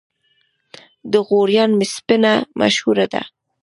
د 1.11 1.13
غوریان 1.27 1.71
وسپنه 1.79 2.33
مشهوره 2.59 3.05
ده 3.13 3.21